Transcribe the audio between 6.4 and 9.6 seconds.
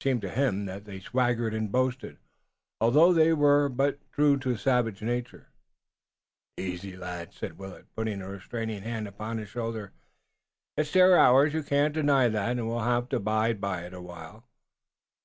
"Easy, lad," said Willet, putting a restraining hand upon his